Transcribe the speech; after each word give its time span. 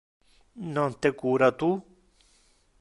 Non 0.77 0.95
te 1.03 1.13
cura 1.19 1.53
tu? 1.59 1.71